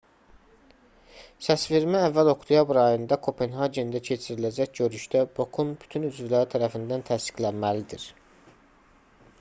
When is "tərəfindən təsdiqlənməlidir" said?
6.57-8.11